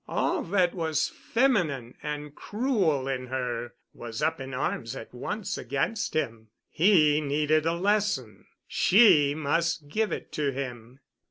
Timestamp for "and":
2.01-2.33